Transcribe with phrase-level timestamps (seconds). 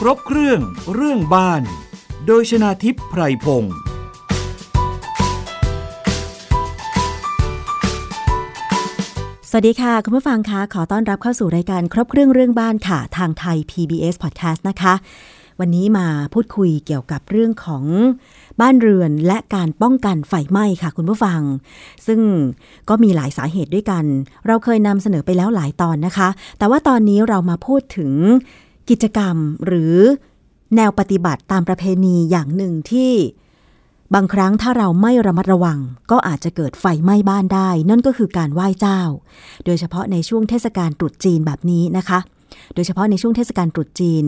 [0.00, 0.60] ครบเครื่อง
[0.94, 1.62] เรื่องบ้าน
[2.26, 3.74] โดยชนาทิพย์ไพรพงศ์
[9.50, 14.94] สวัสดีค่ะ คุณผู้ฟังคะขอต้อนรับเข้าสู่รายการครบเครื่องเรื่องบ้านค่ะ ทางไทย PBS Podcast นะคะ
[15.60, 17.84] วันนี้มาพูดคุยเกี่ยวกับเรื่องของ
[18.60, 21.40] บ้านเรือนและการป้องกันไฟไหม้ค่ะ คุณผู้ฟัง
[22.06, 22.20] ซึ่ง
[22.88, 24.04] ก็มีหลายสาเหตุด้วยกัน
[24.46, 26.28] เราเคยนำเสนอไปแล้วหลายตอนนะคะ
[26.58, 28.12] แต่ว่าตอนนี้เรามาพูดถึง
[28.90, 29.36] กิจกรรม
[29.66, 29.96] หรือ
[30.76, 33.12] แนวปฏิบัติตามประเพณีอย่างหนึ่งที่
[34.14, 35.78] บางครั้งถ้าเราไม่ระมัดระวัง
[36.10, 39.00] ก็อาจจะเกิดไฟไหม้บ้านได้ นั่นก็คือการไหว้เจ้า
[39.64, 42.18] โดยเฉพาะในช่วงเทศกาลตรุษจีนแบบนี้นะคะ
[42.74, 44.24] โดยเฉพาะในช่วงเทศกาลตรุษจีน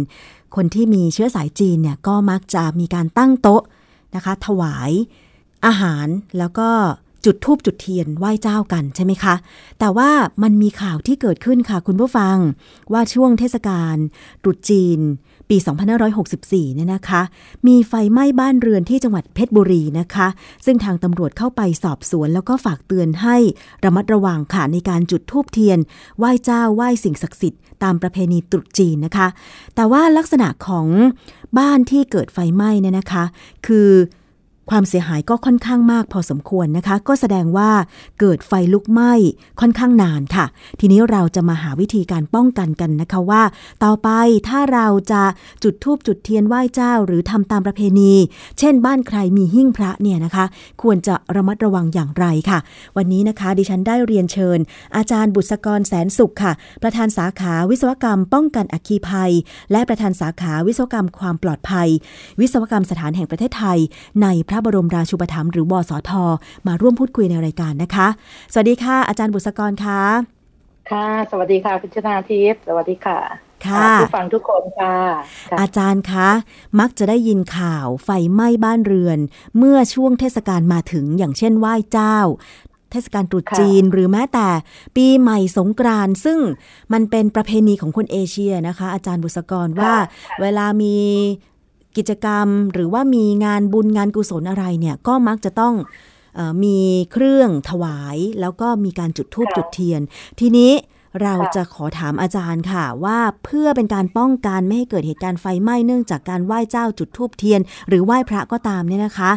[0.56, 3.62] คนที่มีเชื้อสายจีนเนี่ยก็มักจะมีการตั้งโต๊ะ
[4.14, 4.90] นะคะ ถวาย
[5.66, 6.06] อาหาร
[6.38, 6.68] แล้วก็
[7.24, 9.34] จุดทูบจุดเทียนไหว้เจ้ากันใช่ไหมคะ
[9.78, 10.10] แต่ว่า
[10.42, 12.36] มันมีข่าวที่เกิดขึ้นค่ะคุณผู้ฟัง
[12.92, 13.96] ว่าช่วงเทศกาล
[14.42, 15.00] ตรุษจีน
[15.50, 15.56] ปี
[16.16, 17.22] 2564 เนี่ยนะคะ
[17.66, 20.28] มีไฟไหม้บ้านเรือนที่จังหวัดเพชรบุรีนะคะ
[20.64, 23.36] ซึ่งทางตำรวจเข้าไปสอบสวน แล้วก็ฝากเตือนให้
[23.84, 25.78] ระมัดระวังค่ะในการจุดทูบเทียน
[26.18, 29.28] ไหว้เจ้าไหว้สิ่งศักดิ์สิทธิ์ตามประเพณีตรุษจีนนะคะ
[29.74, 30.86] แต่ว่าลักษณะของ
[31.58, 33.24] บ้านที่เกิดไฟไหม้เนี่ยนะคะ
[33.66, 33.88] คือ
[34.70, 37.70] ความเสียหายก็ค่อนข้างมากพอสมควรนะคะ ก็แสดงว่า
[38.20, 39.12] เกิดไฟลุกไหม้
[39.60, 40.46] ค่อนข้างนานค่ะ
[40.80, 43.42] ทีนี้เราจะมาหาวิธีการป้องกันกันนะคะว่า
[43.84, 44.08] ต่อไป
[44.48, 45.22] ถ้าเราจะ
[45.62, 48.12] จุดธูปจุดเทียนไหว้เจ้า หรือทำตามประเพณี
[48.58, 50.44] เช่น บ้านใครมีหิ้งพระเนี่ยนะคะ
[50.82, 52.58] ควรจะระมัดระวังอย่างไรค่ะ
[52.96, 54.58] วันนี้นะคะดิฉันได้เรียนเชิญ
[54.96, 56.52] อาจารย์บุษกรแสนสุขค่ะ
[56.82, 59.32] ประธานสาขาวิศวกรรม ป้องกันอัคคีภัย
[59.72, 61.88] และประธานสาขาวิศวกรรมความปลอดภัย
[62.40, 63.78] วิศวกรรมสถานแห่งประเทศไทย
[64.22, 66.10] ในพระบรมราชูปถัมภ์หรือวสท
[66.66, 68.08] มาร่วมพูดคุยในรายการนะคะ
[68.52, 70.02] สวัสดีค่ะ อาจารย์บุษกรค่ะ
[70.90, 73.18] ค่ะ สวัสดีค่ะคุณชนาทิพย์สวัสดีค่ะ
[73.66, 74.96] ค่ะผู้ฟังทุกคนค่ะ
[75.50, 76.28] ค่ะอาจารย์คะ
[76.80, 79.18] มักจะได้ยินข่าวไฟไหม้บ้านเรือน
[79.58, 82.18] เมื่อช่วงเทศกาลมาถึงอย่างเช่นไหว้เจ้า
[82.90, 84.48] เทศกาลตรุษจีนหรือแม้แต่
[84.96, 86.38] ปีใหม่สงกรานต์ซึ่ง
[86.92, 89.94] มันเป็นประเพณีของคนเอเชียนะคะ อาจารย์บุษกรว่า
[90.40, 90.96] เวลามี
[91.96, 95.74] กิจกรรม หรือว่ามีงานบุญงานกุศลอะไรเนี่ยก็มักจะต้อง
[96.34, 96.78] เออมี
[97.12, 100.00] เครื่องถวาย แล้วก็มีการจุดธูปค่ะจุดเทียน
[100.40, 100.72] ทีนี้
[101.22, 109.30] เราค่ะจะขอถามอาจารย์ค่ะ ว่าเพื่อเป็นการป้องกันไม่ให้เกิดเหตุการณ์ไฟไหม้เนื่องจากการไหว้เจ้าจุดธูปเทียน หรือไหว้พระก็ตามเนี่ยนะคะ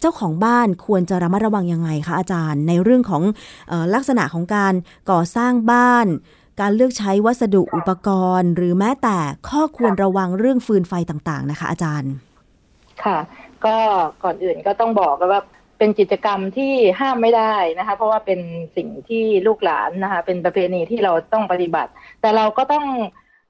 [0.00, 3.22] เจ้าของบ้านควรจะระมัดระวังยังไงคะอาจารย์ ในเรื่องของ
[3.68, 4.74] เออลักษณะของการ
[5.10, 6.06] ก่อสร้างบ้าน
[6.60, 12.12] การเลือกใช้วัสดุอุปกรณ์ หรือแม้แต่ข้อควรระวังเรื่องฟืนไฟต่างๆ นะคะ อาจารย์
[13.04, 13.18] ค่ะ
[13.64, 13.76] ก็
[14.22, 15.42] ก่อนอื่นก็ต้องบอกกันว่า
[15.78, 18.40] เป็นกิจกรรมที่ห้ามไม่ได้นะคะ เพราะว่าเป็น
[18.76, 22.86] สิ่งที่ลูกหลานนะคะ เป็นประเพณีที่เราต้องปฏิบัติ แต่เราก็ต้อง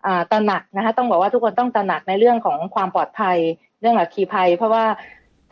[0.06, 3.38] อตระหนักนะคะ ต้องบอกว่าทุกคนต้องตระหนักในเรื่องของความปลอดภัย
[3.80, 4.84] เรื่องอัคคีภัย เพราะว่า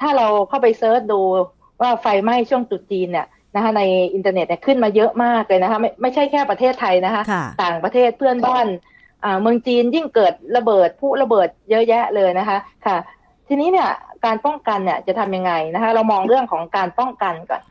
[0.00, 1.20] ถ้าเราเข้าไปเซิร์ชดู
[1.80, 3.82] ว่าไฟไหม้ช่วงตรุษจีนเนี่ย นะคะใน
[4.14, 8.66] อินเทอร์เน็ตเนี่ยขึ้นมาเยอะมากเลยนะคะไม่ไม่ใช่แค่ประเทศไทยนะคะค่ะต่างประเทศเพื่อนบ้าน
[9.24, 12.96] อ่าเมืองจีนยิ่งเกิดระเบิดพลุระเบิดเยอะแยะเลยนะคะค่ะ
[13.48, 13.90] ทีนี้เนี่ย
[14.24, 17.62] การป้องกันเนี่ยจะทำยังไงนะคะ เรามองเรื่องของการป้องกันก่อน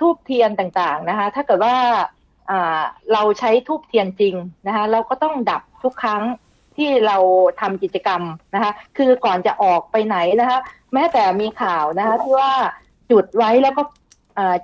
[0.00, 1.76] ธูปเทียนต่างๆนะคะ ถ้าเกิดว่า
[2.50, 2.80] อ่า
[3.12, 4.34] เราใช้ธูปเทียนจริง
[4.66, 6.22] นะคะ เราก็ต้องดับทุกครั้ง
[6.76, 7.16] ที่เรา
[7.60, 8.22] ทำกิจกรรม
[8.54, 10.58] นะคะ คือก่อนจะออกไปไหนนะคะ
[10.94, 12.52] แม้แต่มีข่าวนะคะที่ว่า
[13.10, 14.03] จุดไว้แล้วก็อ่า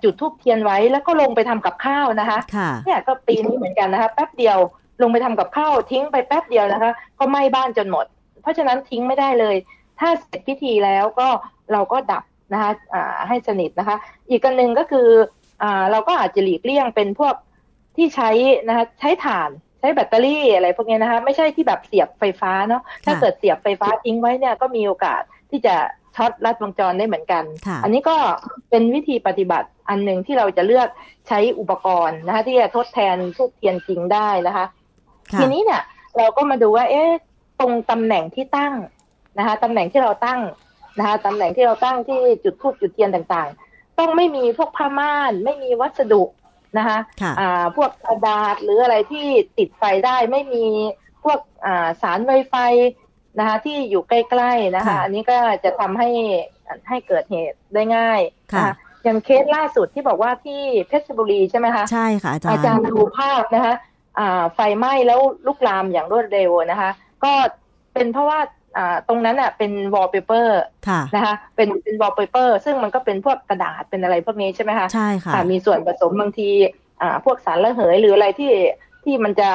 [0.03, 4.59] จุดทูบเทียนไว้แล้วก็ลงไปทำกับข้าวนะคะค่ะเนี่ยก็ปีนี้เหมือนกันนะคะแป๊บเดียว
[5.03, 8.07] ลงไปทำกับข้าวทิ้งไปแป๊บเดียวนะคะ ก็ไหม้บ้านจนหมด
[8.43, 9.57] เพราะฉะนั้นทิ้งไม่ได้เลย
[10.01, 11.29] ถ้าเสร็จพิธีแล้วก็
[11.73, 13.97] เราก็ดับนะคะอ่าให้สนิทนะคะ
[14.29, 15.09] อีกกันหนึ่งก็คือ
[15.63, 17.35] อ่าเราก็อาจจะหลีกเลี่ยงเป็นพวก
[17.97, 18.31] ที่ใช้
[18.69, 25.75] นะคะใช้ถ่านใช้แบตเตอรี่อะไรพวกนี้นะคะ ไม่ใช่ที่แบบเสียบไฟฟ้าเนาะถ้าเกิดเสียบไฟฟ้าทิ้งไว้เนี่ยก็มีโอกาสที่จะ
[26.17, 28.17] ช็อตลัดวงจรได้เหมือนกันค่ะอันนี้ก็
[28.71, 30.89] เป็นวิธีปฏิบัติอันหนึ่งที่เราจะเลือก
[31.29, 34.67] ใช้อุปกรณ์นะคะที่จะทดแทนทูบเทียนจริงได้นะคะ
[35.33, 35.83] ค่ะทีนี้เนี่ย
[36.17, 37.11] เราก็มาดูว่า เอ๊ะ
[37.61, 38.75] ตรงตำแหน่งที่ตั้ง
[39.39, 40.41] นะคะตำแหน่งที่เราตั้ง
[40.99, 46.23] นะคะตำแหน่งที่เราตั้งที่จุดทูบจุดเทียนต่างๆ ต้องไม่มีพวกผ้าม่าน ไม่มีวัสดุ
[46.79, 49.27] นะคะค่ะอ่าพวกกระดาษหรืออะไรที่
[49.59, 50.67] ติดไฟได้ไม่มี
[51.25, 52.55] พวกอ่าสารไวไฟ
[53.39, 56.11] นะคะที่อยู่ใกล้ๆนะคะค่ะอันนี้ก็จะทำให้
[56.89, 58.21] ให้เกิดเหตุได้ง่าย
[58.55, 58.75] ค่ะนะคะ
[59.05, 63.75] อย่างเคสล่าสุดที่บอกว่าที่เพชรบุรีใช่ไหมคะใช่ค่ะอาจารย์อาจารย์ดูภาพนะคะ
[64.19, 66.91] อ่าไฟไหม้แล้วลุกลามอย่างรวดเร็วนะคะ
[67.25, 67.33] ก็
[67.95, 68.39] เป็นเพราะว่า
[68.79, 76.51] อ่าตรงนั้นอะเป็นวอลเปเปอร์ค่ะนะคะเป็นเป็นวอลเปเปอร์ซึ่งมันก็เป็นพวกกระดาษเป็นอะไรพวกนี้ใช่ไหมคะใช่ค่ะค่ะมีส่วนผสมบางที
[77.03, 78.53] อ่าพวกสารระเหยหรืออะไรที่
[79.05, 79.51] ที่มันจะ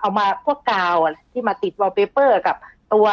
[0.00, 2.56] เอามาพวกกาวอะที่มาติดวอลเปเปอร์กับ
[2.94, 3.06] ตัว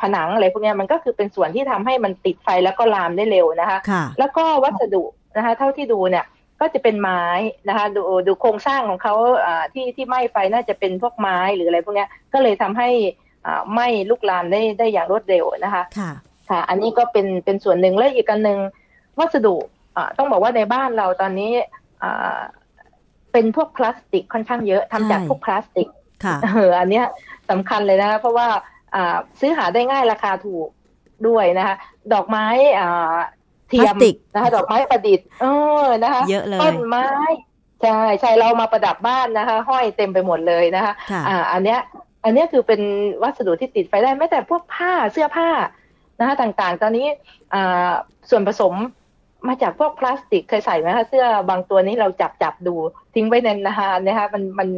[0.00, 3.78] ผนังอะไรพวกนี้มันก็คือเป็นส่วนที่ทำให้มันติดไฟแล้วก็ลามได้เร็วนะคะ
[4.18, 5.04] แล้วก็วัสดุ
[5.36, 6.24] นะคะ เท่าที่ดูเนี่ย
[6.60, 7.24] ก็จะเป็นไม้
[7.68, 9.14] นะคะ ดูดูโครงสร้างของเขา
[9.74, 12.88] ที่ที่ไหม้ไฟน่าจะเป็นพวกไม้หรืออะไรพวกนี้ก็เลยทำให้
[13.72, 16.10] ไหม้ลุกลามได้ได้อย่างรวดเร็วนะคะค่ะ
[16.50, 18.58] ค่ะ อันนี้ก็เป็นเป็นส่วนหนึ่งและอีกอันหนึ่ง
[19.18, 19.56] วัสดุ
[20.18, 21.52] ต้องบอกว่าในบ้านเราตอนนี้
[23.32, 25.88] เป็นพวกพลาสติกค่อนข้างเยอะทำจากพวกพลาสติก
[26.44, 27.06] เอออันเนี้ย
[27.50, 28.48] สำคัญเลยนะเพราะว่า
[29.40, 30.68] ซื้อหาได้ง่ายราคาถูก
[31.28, 31.74] ด้วยนะคะ
[32.12, 32.46] ดอกไม้
[33.68, 33.94] เทียม
[34.34, 35.46] นะคะ ดอกไม้ประดิษฐ์เอ
[35.84, 37.06] อนะคะเยอะเลยต้นไม้
[37.82, 40.92] ใช่ใช่เรามาประดับบ้านนะคะ ห้อยเต็มไปหมดเลยนะคะ
[41.28, 41.80] อ่า อันเนี้ย
[42.24, 42.80] อันเนี้ยคือเป็น
[43.22, 45.48] วัสดุที่ติดไฟได้แม้แต่พวกผ้าเสื้อผ้า
[46.18, 47.06] นะคะต่างๆ ตอนนี้
[47.54, 47.90] อ่า
[48.30, 48.74] ส่วนผสม
[49.48, 52.74] มาจากพวกพลาสติกเคยใส่ไหมคะเสื้อบางตัวนี้เราจับจับดู
[53.14, 54.68] ทิ้งไว้ในนานนะคะมันมัน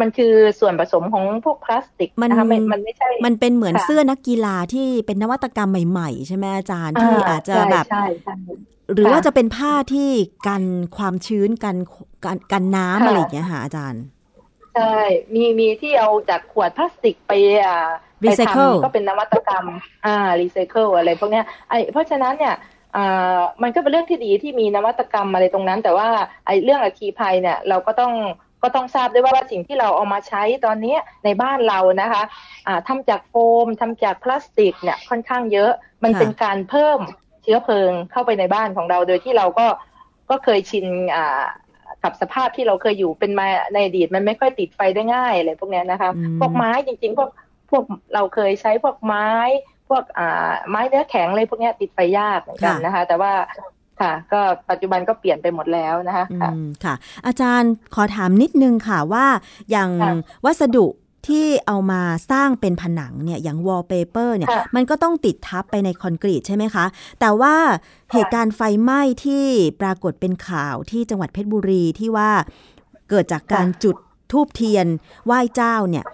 [0.00, 7.86] มันคือส่วนผสมของพวกพลาสติกนะคะมันมันไม่ใช่ มันเป็นเหมือนเสื้อนักกีฬาที่เป็นนวัตกรรมใหม่ๆ ใช่ไหมอาจารย์ที่อาจจะแบบ
[8.94, 10.10] หรือว่าจะเป็นผ้าที่
[10.46, 10.62] กัน
[10.96, 11.76] ความชื้นกัน
[12.24, 14.02] กันกันน้ำอะไรอย่างเงี้ยค่ะอาจารย์
[14.74, 14.96] ใช่
[15.34, 17.32] มีมีที่เอาจากขวดพลาสติกไป
[17.64, 17.88] อ่า
[18.20, 19.64] ไปทำก็เป็นนวัตกรรม
[20.06, 22.79] อ่ารีไซเคิลอะไรพวกเนี้ยไอเพราะฉะนั้นเนี่ยอ่า
[23.62, 26.08] มันก็เป็นเรื่องที่ดีที่มีนวัตกรรมอะไรตรงนั้น แต่ว่า
[26.46, 28.12] ไอ้เรื่องอัคคีภัยเนี่ยเราก็ต้อง
[28.62, 32.22] ก็ต้องทราบด้วยว่าสิ่งที่เราเอามาใช้ตอนนี้ในบ้านเรานะคะ
[32.66, 33.34] อ่าทำจากโฟ
[33.64, 35.70] มทำจากพลาสติกเนี่ยค่อนข้างเยอะ
[36.04, 36.98] มันเป็นการเพิ่ม
[37.42, 39.66] เชื้อเพลิงเข้าไปในบ้านของเรา โดยที่เราก็
[40.30, 41.42] ก็เคยชินอ่า
[42.04, 46.10] กับสภาพที่เราเคยอยู่เป็นมาในอดีตมันไม่ค่อยติดไฟได้ง่ายอะไรพวกนี้นะคะ
[46.40, 47.30] พวกไม้จริง ๆ พวก
[47.70, 47.84] พวก
[48.14, 49.28] เราเคยใช้พวกไม้
[49.90, 53.32] พวกอ่าไม้เนื้อแข็งอะไรพวกนี้ติดไฟยากเหมือนกันนะคะ แต่ว่า
[54.00, 54.40] ค่ะ ก็
[54.70, 56.24] ปัจจุบันก็เปลี่ยนไปหมดแล้วนะคะ
[56.84, 56.94] ค่ะ
[57.26, 59.26] อาจารย์ขอถามนิดนึงค่ะว่า
[59.70, 59.90] อย่าง
[60.44, 60.86] วัสดุ
[61.28, 66.84] ที่เอามาสร้างเป็นผนังเนี่ยอย่างวอลเปเปอร์เนี่ยมันก็ต้องติดทับไปในคอนกรีตใช่ไหมคะ
[67.20, 67.54] แต่ว่า
[68.12, 69.44] เหตุการณ์ไฟไหม้ที่
[69.80, 72.30] ปรากฏเป็นข่าวที่จังหวัดเพชรบุรีที่ว่า
[73.10, 73.96] เกิดจากการจุด
[74.32, 74.86] ทูบเทียน
[75.26, 76.04] ไหว้เจ้าเนี่ย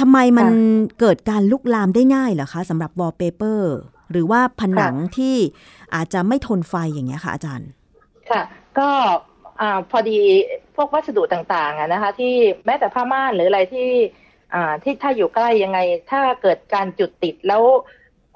[0.00, 0.48] ทำไมมัน
[1.00, 3.74] เกิดการลุกลามได้ง่ายเหรอคะสำหรับวอลเปเปอร์
[4.10, 5.36] หรือว่าผนังที่
[5.94, 7.68] อาจจะไม่ทนไฟอย่างเงี้ยค่ะอาจารย์
[8.30, 8.42] ค่ะ
[8.78, 8.88] ก็
[9.60, 10.18] อพอดี
[10.76, 12.34] พวกวัสดุต่างๆนะคะที่
[12.66, 13.90] แม้แต่ผ้าม่านหรืออะไรที่
[14.82, 15.78] ที่ถ้าอยู่ใกล้ยังไง
[16.10, 17.62] ถ้าเกิดการจุดติดแล้ว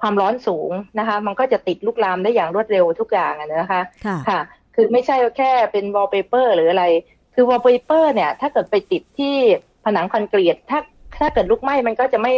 [0.01, 3.83] ความร้อนสูงนะคะ มันก็จะติดลุกลามได้อย่างรวดเร็วทุกอย่างนะคะ
[4.29, 4.41] ค่ะ
[4.75, 6.85] คือไม่ใช่แค่เป็นวอลเปเปอร์หรืออะไร
[7.35, 9.35] คือวอลเปเปอร์เนี่ย ถ้าเกิดไปติดที่
[9.85, 10.81] ผนังคอนกรีตถ้า
[11.19, 12.35] ถ้าเกิดลุกไหม้มันก็จะไม่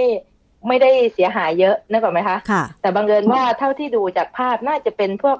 [0.68, 5.38] ไม่ได้เสียหายเยอะนึกออกไหมคะค่ะแต่บังเอิญว่าเท่าที่ดูจากภาพน่าจะเป็นพวก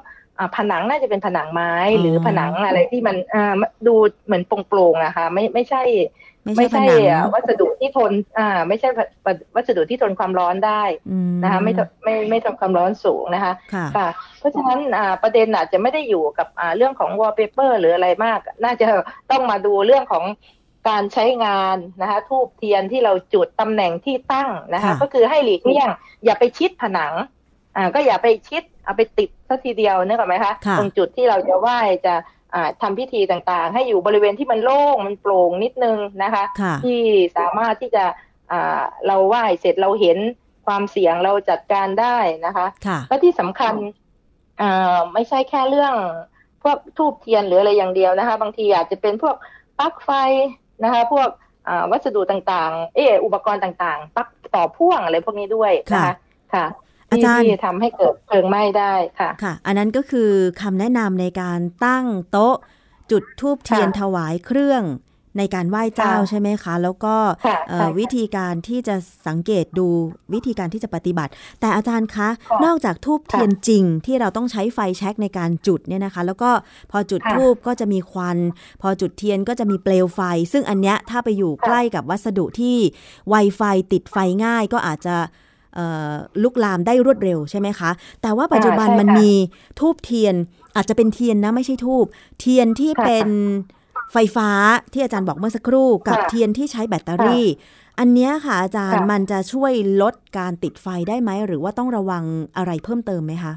[0.57, 3.17] ผนังน่าจะเป็นผนังไม้หรือผนังอะไรที่มัน
[3.87, 3.95] ดู
[4.27, 5.83] เหมือนโปร่งๆนะคะ ไม่ไม่ใช่
[6.57, 6.85] ไม่ใช่
[7.35, 8.89] วัสดุที่ทนอ่า ไม่ใช่
[9.57, 10.83] วัสดุที่ทนความร้อนได้
[11.43, 11.73] นะคะ ไม่
[12.05, 13.53] ไม่ไม่ทนความร้อนสูงนะคะ
[13.97, 14.09] ค่ะ
[14.39, 18.87] เพราะฉะนั้นอ่าประเด็นอาจจะไม่ได้อยู่กับอ่าเรื่องของวอลเปเปอร์หรืออะไรมาก น่าจะ
[19.31, 20.25] ต้องมาดูเรื่องของ
[20.89, 25.89] การใช้งานนะคะธูปเทียนที่เราจุดตำแหน่งที่ตั้งนะคะ ก็คือให้หลีกเลี่ยง
[26.25, 27.13] อย่าไปชิดผนัง
[27.77, 32.15] อ่าก็อย่าไปชิดเอาไปติดซะทีเดียวนึกออกไหมคะตรงจุดที่เราจะไหว้จะ
[32.83, 36.45] ทำพิธีต่างๆ ให้อยู่บริเวณที่มันโล่งมันโปร่งนิดนึงนะคะ
[36.85, 37.01] ที่
[37.39, 38.05] สามารถที่จะ
[39.07, 40.19] เราไหว้เสร็จเราเห็น
[40.67, 42.67] ความเสี่ยงเราจัดการได้นะคะ
[43.09, 43.75] และที่สำคัญ
[45.13, 45.95] ไม่ใช่แค่เรื่อง
[46.63, 49.37] พวกทูบเทียนหรืออะไรอย่างเดียวนะคะ บางทีอาจจะเป็นพวก
[49.79, 50.11] ปลั๊กไฟ
[50.83, 51.29] นะคะพวก
[51.91, 56.15] วัสดุต่างๆ เอออุปกรณ์ต่างๆปลั๊กต่อพ่วงอะไรพวกนี้ด้วยนะคะ
[56.55, 56.67] ค่ะ
[57.11, 60.31] อาจารย์ที่ทำให้เกิดเพลิงไหม้ได้ค่ะค่ะ อันนั้นก็คือ
[60.63, 62.57] คำแนะนำในการตั้งโต๊ะ
[63.11, 64.83] จุดทูบเทียนถวายเครื่อง
[65.39, 67.15] ในการไหว้เจ้าใช่ไหมคะ แล้วก็
[67.99, 69.87] วิธีการที่จะสังเกตดู
[70.35, 72.29] วิธีการที่จะปฏิบัติ แต่อาจารย์คะ
[72.65, 76.51] นอกจากทูบเทียนจริง ที่เราต้องใช้ไฟแช็กในการจุดเนี่ยนะคะ แล้วก็
[76.91, 78.39] พอจุดทูบก็จะมีควัน
[78.83, 80.21] พอจุดเทียนก็จะมีเปลวไฟ
[80.53, 82.77] ซึ่งอันเนี้ยถ้าไปอยู่ใกล้กับวัสดุที่
[83.29, 83.63] ไวไฟ
[83.93, 85.17] ติดไฟง่ายก็อาจจะ
[86.43, 87.91] ลุกลามได้รวดเร็วใช่ไหมคะ
[88.23, 89.31] แต่ว่าปัจจุบันมันมี
[89.81, 90.35] ธูปเทียน
[90.77, 92.05] อาจจะเป็นเทียนนะไม่ใช่ธูป
[92.41, 93.29] เทียนที่เป็น
[94.13, 94.49] ไฟฟ้า
[94.93, 97.47] ที่อาจารย์บอกเมื่อสักครู่กับเทียนที่ใช้แบตเตอรี่
[97.99, 99.73] อันนี้ค่ะอาจารย์มันจะช่วย
[100.03, 102.25] ลดการติดไฟได้ไหม หรือว่าต้องระวัง
[102.57, 103.53] อะไรเพิ่มเติมไหมคะ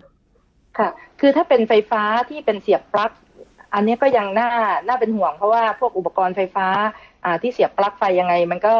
[0.77, 0.89] ค่ะ
[1.19, 3.11] คือถ้าเป็นไฟฟ้าที่เป็นเสียบปลั๊ก
[3.73, 4.49] อันนี้ก็ยังน่า
[4.87, 6.67] น่าเป็นห่วงเพราะว่าพวกอุปกรณ์ไฟฟ้า
[7.23, 8.75] อ่าที่เสียบปลั๊กไฟยังไง มันก็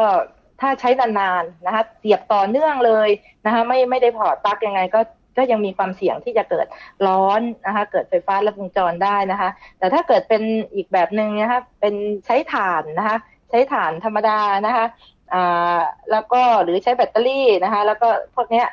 [0.60, 3.08] ถ้าใช้นานๆนะคะเสียบต่อเนื่องเลย
[3.44, 5.00] นะคะไม่ไม่ได้พอร์ตปลั๊กยังไงก็
[5.36, 6.66] ก็ยังมีความเสี่ยงที่จะเกิด
[7.06, 10.42] ร้อนนะคะ เกิดไฟฟ้าลัดวงจรได้นะคะ แต่ถ้าเกิดเป็น
[10.74, 11.94] อีกแบบหนึ่งนะคะเป็น
[12.26, 13.16] ใช้ถ่านนะคะ
[13.50, 14.86] ใช้ถ่านธรรมดานะคะ
[15.34, 15.78] อ่า
[16.10, 18.66] แล้วก็หรือใช้แบตเตอรี่นะคะ แล้วก็พวกเนี้ย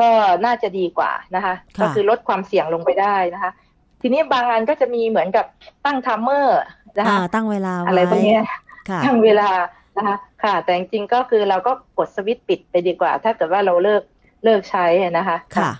[0.00, 0.08] ก็
[0.44, 3.50] น่าจะดีกว่านะคะค่ะก็คือลดความเสี่ยงลงไปได้นะคะ
[4.00, 5.46] ทีนี้บางอันก็จะมีเหมือนกับ
[5.84, 6.60] ตั้ง timer
[6.98, 8.42] นะคะอ่าตั้งเวลาไว้อะไรพวกเนี้ย
[8.88, 9.48] ค่ะตั้งเวลา
[9.96, 14.02] นะคะ ค่ะ แต่จริงๆก็คือเราก็กดสวิตช์ปิดไปดีกว่า ถ้าเกิดว่าเราเลิก
[14.44, 14.86] เลิกใช้
[15.18, 15.70] นะคะ ค่ะ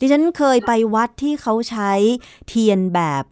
[0.00, 1.92] ดิฉันเคยไปวัดที่เขาใช้
[2.48, 3.24] เทียนแบบ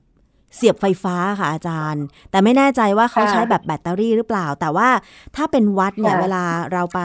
[0.56, 4.88] เสียบไฟฟ้าค่ะอาจารย์ แต่ไม่แน่ใจว่าเขาใช้แบบแบตเตอรี่หรือเปล่า แต่ว่า
[5.36, 7.00] ถ้าเป็นวัดเนี่ยเวลาเราไป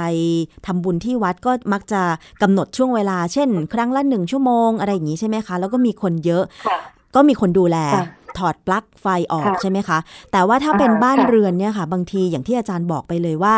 [0.65, 2.01] ทำบุญที่วัดก็มักจะ
[2.41, 6.77] กำหนดช่วงเวลา เช่น ครั้งละหนึ่งชั่วโมงอะไรอย่างนี้ใช่ไหมคะ แล้วก็มีคนเยอะค่ะ
[7.15, 8.05] ก็มีคนดูแลค่ะ
[8.39, 9.97] ถอดปลั๊กไฟออกค่ะใช่ไหมคะ
[10.31, 13.55] แต่ว่าถ้าเป็นอ่าบ้านค่ะเรือนเนี่ยค่ะ บางทีอย่างที่อาจารย์บอกไปเลยว่า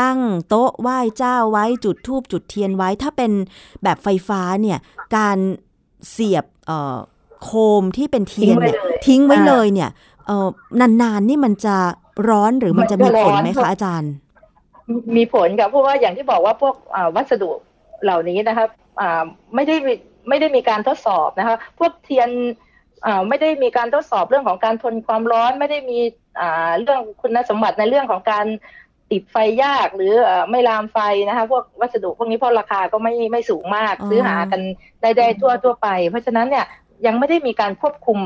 [0.00, 0.18] ตั้ง
[0.48, 3.32] โต๊ะไหว้เจ้าไว้จุดธูปจุดเทียนไว้ ถ้าเป็น
[3.82, 4.78] แบบไฟฟ้าเนี่ย
[5.16, 5.38] การ
[6.10, 6.96] เสียบเอ่อ
[7.42, 9.90] โคมที่เป็นเทียนเนี่ยทิ้งไว้เลยเนี่ย
[10.26, 10.48] เอ่อ
[10.80, 11.76] นานๆนี่มันจะ
[12.28, 14.12] ร้อนหรือมันจะมีผลไหมคะอาจารย์
[15.16, 17.50] มีผลค่ะเพราะว่าอย่างที่บอกว่าพวกอ่าวัสดุ
[18.04, 18.68] เหล่านี้นะครับ
[19.00, 19.94] อ่าไม่ได้มี
[20.28, 22.63] ไม่ได้มีการทดสอบนะคะพวกเทียนอ่า
[23.28, 25.98] ไม่ได้มีการทดสอบเรื่องของการทนความร้อน ไม่ได้มี
[26.40, 28.46] อ่าเรื่องคุณสมบัติในเรื่องของการ
[29.10, 34.60] ติดไฟยากหรือเอ่อไม่ลามไฟนะคะพวกวัสดุพวกนี้เพราะราคาก็ไม่ไม่สูงมากอ๋อซื้อหากัน
[35.00, 36.64] ได้ได้ทั่วทั่วไป เพราะฉะนั้นเนี่ย
[37.06, 38.18] ยังไม่ได้มีการควบคุม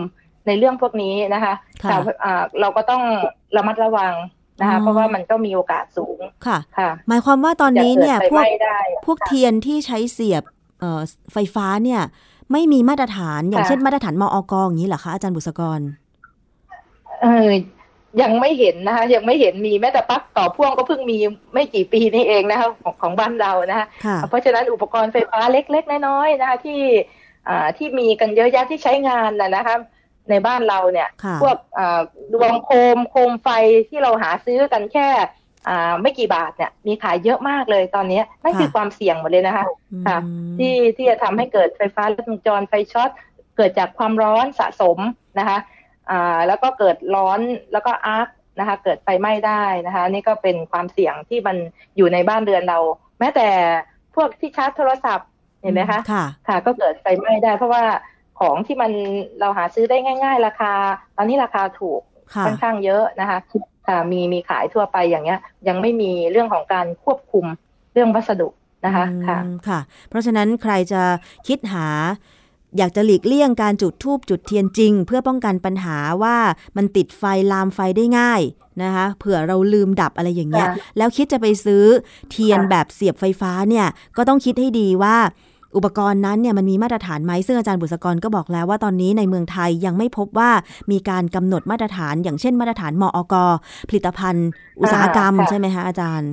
[0.47, 3.02] ในเรื่องพวกนี้นะคะค่ะแต่อ่าเราก็ต้อง
[3.56, 4.14] ระมัดระวัง
[4.61, 10.44] นะคะอ๋อเพราะว่ามันก็มีโอกาสสูงค่ะค่ะหมายความว่าตอนนี้เนี่ยจะพวกกิดไฟไหม้ได้พวกเทียนที่ใช้เสียบ
[10.80, 11.00] เอ่อ
[11.32, 12.02] ไฟฟ้าเนี่ย
[12.52, 15.81] ไม่มีมาตรฐาน อย่างค่ะเช่นมาตรฐานมอกอย่างนี้เหรอคะอาจารย์บุษกร
[17.23, 17.50] เออ
[18.23, 21.19] ยังไม่เห็นนะคะยังไม่เห็นมีแม้แต่ปลั๊กต่อพ่วงก็เพิ่งมี
[21.55, 26.81] ไม่กี่ปีนี้เองนะคะของของบ้านเรานะคะค่ะเพราะฉะนั้นอุปกรณ์ไฟฟ้าเล็กๆน้อยๆนะคะที่
[27.49, 29.76] อ่าที่มีกันเยอะแยะที่ใช้งานนะนะคะ
[30.31, 32.00] ในบ้านเราเนี่ยค่ะพวกอ่า
[32.35, 33.49] ดวงโคมโคมไฟ
[33.88, 35.28] ที่เราหาซื้อกันแค่อ่า
[36.02, 39.64] ไม่กี่บาทเนี่ยมีขายเยอะมากเลยตอนนี้นั่นคือความเสี่ยงหมดเลยนะคะ
[40.06, 43.10] ค่ะอืมที่ที่จะทำให้เกิดไฟฟ้าลัดวงจรไฟช็อต
[43.56, 44.98] เกิดจากความร้อนสะสม
[45.38, 45.58] นะคะ
[46.10, 47.40] อ่าแล้วก็เกิดร้อน
[47.72, 51.56] แล้วก็อาร์คนะคะเกิดไฟไหม้ได้นะคะนี่ก็เป็นความเสี่ยงที่มัน
[51.96, 52.78] อยู่ในบ้านเรือนเรา
[53.18, 53.48] แม้แต่
[54.14, 55.28] พวกที่ชาร์จโทรศัพท์
[55.62, 57.84] เห็นไหมคะค่ะค่ะ ก็เกิดไฟไหม้ได้ เพราะว่า
[58.40, 58.92] ของที่มัน
[59.40, 60.72] เราหาซื้อได้ง่าย ๆ ราคา
[61.16, 62.00] ตอนนี้ราคาถูก
[62.34, 63.62] ค่ะค่อนข้างเยอะนะคะค่ะ
[64.12, 67.47] มีมีขายทั่วไปอย่างเงี้ย ยังไม่มีเรื่องของการควบคุม
[67.92, 68.49] เรื่องวัสดุ
[68.87, 71.02] นะคะค่ะอืมค่ะ เพราะฉะนั้นใครจะ
[71.49, 71.87] คิดหา
[72.78, 76.37] อยากจะหลีกเลี่ยงการจุดทูบจุดเทียนจริง เพื่อป้องกันปัญหาว่า
[76.76, 78.42] มันติดไฟลามไฟได้ง่าย
[78.83, 81.85] นะคะเผื่อเราลืมดับอะไรอย่างเงี้ยค่ะแล้วคิดจะไปซื้อ
[82.30, 85.16] เทียนค่ะแบบเสียบไฟฟ้าเนี่ย ก็ต้องคิดให้ดีว่า
[85.76, 90.50] อุปกรณ์นั้นเนี่ยมันมีมาตรฐานไหมซึ่งอาจารย์บุษกรก็บอกแล้วว่าตอนนี้ในเมืองไทยยังไม่พบว่า
[90.92, 93.34] มีการกำหนดมาตรฐาน อย่างเช่นมาตรฐานมอก
[93.88, 94.48] ผลิตภัณฑ์
[94.80, 96.30] อุตสาหกรรมค่ะใช่ไหมคะอาจารย์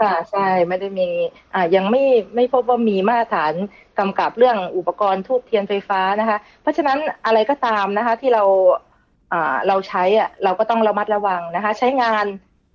[0.00, 1.08] ค่ะใช่ไม่ได้มี
[1.54, 2.02] อ่ายังไม่
[2.34, 3.52] ไม่พบว่ามีมาตรฐาน
[3.98, 8.44] กำกับเรื่องอุปกรณ์ทูบเทียนไฟฟ้านะคะ เพราะฉะนั้นอะไรก็ตามนะคะที่เรา
[9.32, 12.24] อ่าเราใช้อะเราก็ต้องระมัดระวังนะคะ ใช้งาน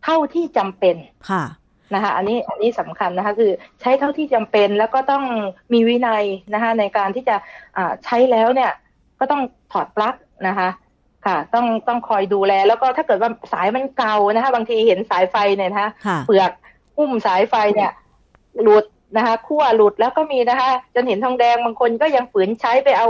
[0.04, 0.96] เท่าที่จำเป็น
[1.30, 1.44] ค่ะ
[1.94, 3.52] นะคะอันนี้อันนี้สำคัญนะคะคือ
[3.82, 5.24] ใช้เท่าที่จำเป็นแล้วก็ต้อง
[5.74, 6.24] มีวินัย
[6.54, 7.36] นะคะในการที่จะ
[7.78, 8.72] อ่าใช้แล้วเนี่ย
[9.20, 10.16] ก็ต้องถอดปลั๊ก
[10.48, 10.70] นะคะ
[11.26, 16.52] ค่ะต้องต้องคอยดูแล แล้วก็ถ้าเกิดว่าสายมันเก่านะคะบางทีเห็นสายไฟเนี่ยนะคะค่ะเปลือก
[16.98, 17.92] หุ้มสายไฟเนี่ย
[18.64, 18.86] หลุด
[19.18, 23.10] นะคะขั้วหลุดแล้วก็มีนะคะจนเห็นทองแดงบางคนก็ยังฝืนใช้ไปเอา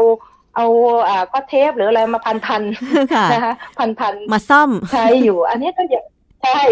[0.56, 0.68] เอา
[1.08, 6.04] อ่าก็เทปหรืออะไรมาพันพันๆค่ะนะคะพันพันมาซ่อมๆใช้อยู่ อันนี้ก็ยัง
[6.46, 6.64] ใช่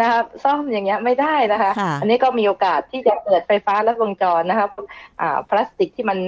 [0.00, 4.66] นะคะซ่อมอย่างเงี้ยไม่ได้นะคะค่ะอันนี้ก็มีโอกาสที่จะเกิดไฟฟ้าลัดวงจรนะคะ
[5.20, 6.18] อ่าพลาสติกที่มัน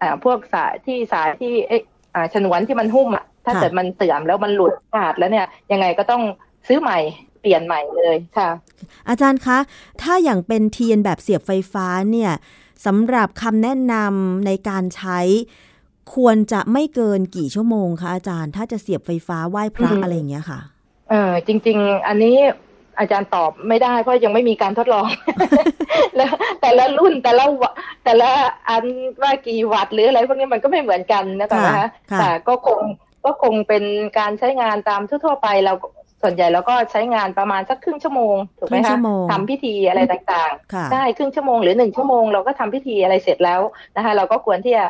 [0.00, 1.82] อ่าพวกสายที่สายที่เอ๊ะ
[2.14, 6.22] อ่าฉนวนที่มันหุ้มอะถ้าค่ะเกิดมันเสื่อมแล้วมันหลุดขาดแล้วเนี่ย ยังไงก็ต้อง
[6.68, 6.98] ซื้อใหม่
[7.40, 8.50] เปลี่ยนใหม่เลยค่ะ
[9.08, 9.58] อาจารย์คะ
[10.02, 12.32] ถ้าอย่างเป็นเทียนแบบเสียบไฟฟ้าเนี่ย
[12.86, 15.20] สำหรับคำแนะนำในการใช้
[16.14, 20.60] ควรจะไม่เกินกี่ชั่วโมงคะอาจารย์ ถ้าจะเสียบไฟฟ้าไหว้พระอืมอะไรอย่างเงี้ยค่ะ
[21.10, 22.36] เออจริง ๆ อันนี้
[22.98, 25.08] อาจารย์ตอบไม่ได้เพราะยังไม่มีการทดลอง
[26.16, 27.72] แล้วแต่ละรุ่นแต่ละวะ
[28.04, 28.30] แต่ละ
[28.68, 28.84] อัน
[29.22, 32.80] ว่ากี่วัตต์หรืออะไรพวกนี้มันก็ไม่เหมือนกันนะคะค่ะนะคะค่ะแต่ก็คง
[33.24, 33.84] ก็คงเป็น
[34.18, 35.74] การใช้งานตามทั่ว ๆ ไปเรา
[36.22, 43.60] ส่วนใหญ่เราก็ใช้งานประมาณสักครึ่งชั่วโมงถูกไหมครึ่งชั่คะวโมงทำพิธีอะไรต่างค่ะๆได้ครึ่งชั่วโมงหรือหนึ่งชั่วโมงเราก็ทำพิธีอะไรเสร็จแล้ว
[43.96, 44.84] นะคะ เราก็ควรที่จะ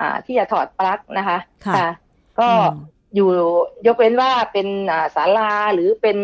[0.00, 1.88] อ่าที่จะถอดปลั๊กนะคะค่ะ
[2.40, 2.48] ก็
[3.08, 3.28] อืมอยู่
[3.86, 6.18] ยกเว้นว่าเป็นอ่าศาลาหรือเป็น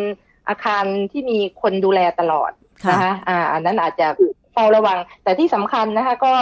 [0.49, 2.51] อาคารที่มีคนดูแลตลอด
[2.85, 4.07] ค่ะนะคะอ่าอันนั้นอาจจะ
[4.53, 6.35] เฝ้าระวัง แต่ที่สำคัญนะคะก็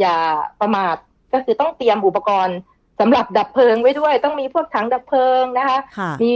[0.00, 0.16] อย่า
[0.60, 0.96] ประมาท
[1.32, 2.58] ก็คือต้องเตรียมอุปกรณ์
[3.00, 6.34] สำหรับดับเพลิงไว้ด้วย ต้องมีพวกถังดับเพลิงนะคะค่ะมี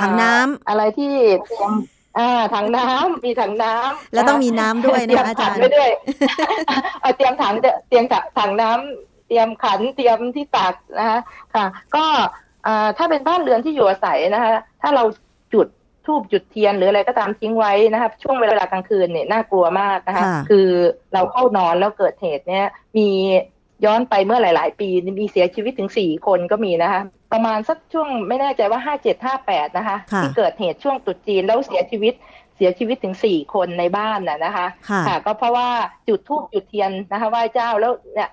[0.00, 1.12] ถังน้ำอ่าอะไรที่
[1.46, 1.72] เตรียม
[2.18, 5.90] อ่าถังน้ำมีถังน้ำแล้วต้องมีน้ำด้วยเตรีนะยมอาถัจางรย์ไว้ด้วย
[7.00, 7.54] เอาเตรียมถัง
[7.88, 8.04] เตรียม
[8.38, 11.20] ถังน้ำเตรียมขันเตรียมที่ตักนะคะ
[11.54, 12.26] ค่ะ ก็อ่า
[12.98, 15.04] ถ้าเป็นบ้านเรือนที่อยู่อาศัยนะคะ ถ้าเรา
[15.54, 15.66] จุด
[16.06, 20.68] ทูบจุดเทียนหรืออะไรก็ตามทิ้งไว้นะคะช่วงเวลากลางคืนเนี่ยน่ากลัวมากนะคะค่ะคือ
[21.14, 22.66] เราเข้านอนแล้วเกิดเหตุเนี่ย
[22.96, 23.08] มี
[23.84, 24.88] ย้อนไปเมื่อหลาย ๆ ปี
[25.20, 27.00] มีเสียชีวิตถึงสี่คนก็มีนะคะ
[27.32, 32.14] ประมาณสักช่วงไม่แน่ใจว่าห้าเจ็ดห้าแปดนะคะค่ะที่เกิดเหตุช่วงตรุษจีนแล้วเสียชีวิต
[32.56, 34.66] เสียชีวิตถึงสี่คนในบ้านน่ะนะคะ
[35.06, 35.68] ค่ะ ก็เพราะว่า
[36.08, 38.30] จุดทูบจุดเทียนนะคะไหว้เจ้าแล้วเนี่ย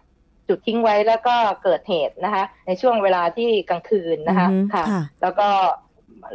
[0.50, 5.48] จุดทิ้งไว้แล้วก็เกิดเหตุนะคะ ในช่วงเวลาที่กลางคืนนะคะอือฮึค่ะค่ะ แล้วก็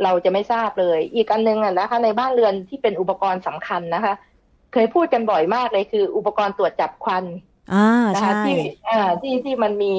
[0.02, 4.14] เราจะไม่ทราบเลย อีกอันหนึงอะนะคะ ในบ้านเรือนที่เป็นอุปกรณ์สำคัญนะคะ
[4.72, 7.24] เคยพูดกันบ่อยมากเลยคือ อุปกรณ์ตรวจจับควัน
[7.72, 8.56] อ่านะคะใช่ที่
[8.88, 9.92] อ่าที่ที่มันมี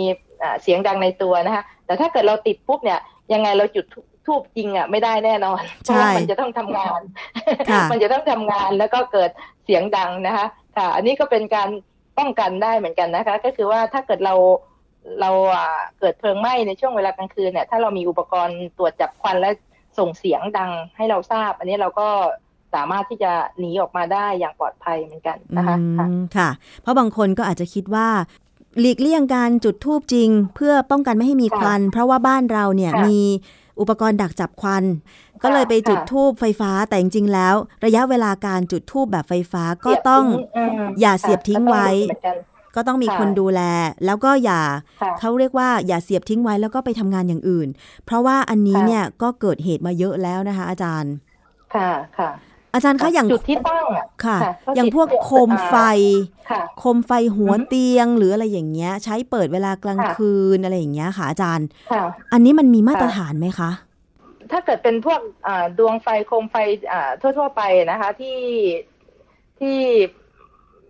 [0.44, 3.00] อ่าเสียงดังในตัวนะคะ แต่ถ้าเกิดเราติดปุ๊บเนี่ย
[3.34, 3.86] ยังไงเราจุด
[4.26, 7.00] ทูบจริงอะไม่ได้แน่นอนเพใช่ราะว่ามันจะต้องทำงาน
[7.70, 9.30] ค่ะมันจะต้องทำงานแล้วก็เกิด
[9.66, 10.46] เสียงดังนะคะ
[10.78, 11.70] ค่ะ อันนี้ก็เป็นการ
[12.18, 14.36] ป้องกันได้เหมือนกันนะคะ ก็คือว่าถ้าเกิดเรา
[15.22, 19.52] เราอ่าเกิดเพลิงไหม้ในช่วงเวลากลางคืนเนี่ยถ้าเรามีอุปกรณ์ตรวจจับควันและ
[20.00, 22.08] ส่งเสียงดังให้เราทราบ อันนี้เราก็
[22.74, 26.50] สามารถที่จะหนีออกมาได้อย่างปลอดภัยเหมือนกันนะคะค่ะอืมค่ะ
[26.82, 28.08] เพราะบางคนก็อาจจะคิดว่า
[28.80, 33.20] หลีกเลี่ยงการจุดทูบจริง เพื่อป้องกันไม่ให้มีค่ะควัน เพราะว่าบ้านเราเนี่ยค่ะมี
[33.80, 34.84] อุปกรณ์ดักจับควัน
[35.44, 37.56] ก็เลยไปจุดค่ะทูบไฟฟ้าแต่จริงๆแล้ว
[37.86, 42.38] ระยะเวลาการจุดทูบแบบไฟฟ้าก็ต้องเสียบทิ้มอย่าเสียบทิ้งไว้ค่ะก็ต้องดูเหมือนกัน
[42.76, 43.62] ก็ต้องมีค่ะคนดูแล
[44.06, 44.62] แล้วก็อย่า
[45.02, 47.68] ค่ะเขาเรียกว่าอย่าเสียบทิ้งไว้แล้วก็ไปทำงานอย่างอื่น
[48.06, 51.14] เพราะว่าอันนี้ค่ะเนี่ยก็เกิดเหตุมาเยอะแล้วนะคะ อาจารย์
[51.76, 52.30] ค่ะค่ะ
[52.76, 55.76] อาจารย์คะอย่างจุดที่ตั้งอะค่ะค่ะก็อย่างพวกติดโคมไฟ
[56.50, 62.04] ค่ะโคมไฟหัวอือฮึเตียงหรืออะไรอย่างเงี้ย ใช้เปิดเวลากลางค่ะคืนอะไรอย่างเงี้ยค่ะอาจารย์ค่ะ
[62.34, 63.70] อันนี้มันมีมาตรค่ะฐานไหมคะ
[64.52, 66.56] ถ้าเกิดเป็นพวกอ่าดวงไฟโคมไฟ
[66.92, 68.40] อ่าทั่ว ๆ ไปนะคะที่
[69.60, 69.78] ที่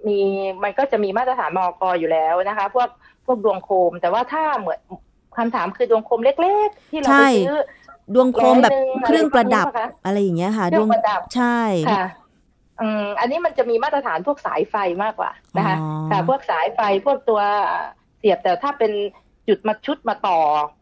[0.08, 0.20] มี
[0.64, 2.90] มันก็จะมีมาตรฐานมอกอยู่แล้วนะคะ พวก
[3.26, 4.82] พวกดวงโคม แต่ว่าถ้าเหมือน
[5.38, 7.58] คำถามคือดวงโคมเล็ก ๆ ที่เราใช่ไปซื้อ
[8.14, 12.06] ดวงโคมแบบร้อยหนึ่งเครื่องประดับอะไรแบบนี้ปะคะอะไรอย่างเงี้ยค่ะเครื่องดวงประดับใช่ค่ะ
[12.82, 17.42] อืมอันนี้มันจะมีมาตรฐานพวกสายไฟมากกว่านะคะอ๋อค่ะพวกสายไฟพวกตัว
[18.18, 18.92] เสียบแต่ถ้าเป็น
[19.48, 20.40] จุดมาชุดมาต่อ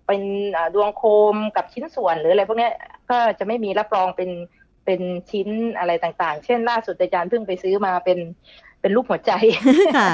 [0.08, 0.22] เป็น
[0.56, 2.74] อ่าดวงโคมกับชิ้นส่วนหรืออะไรพวกเนี้ย
[3.10, 4.30] ก็จะไม่มีรับรองเป็น
[4.86, 8.20] เป็นชิ้นอะไรต่างๆ เช่นล่าสุดอาจารย์เพิ่งไปซื้อมาเป็น
[8.82, 9.32] เป็นรูปหัวใจ
[9.98, 10.10] ค่ะ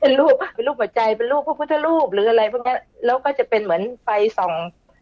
[0.00, 4.08] เป็นรูปเป็นรูปหัวใจเป็นรูปพระพุทธรูปหรืออะไรพวกเนี้ยแล้วก็จะเป็นเหมือนไฟ
[4.38, 4.52] ส่อง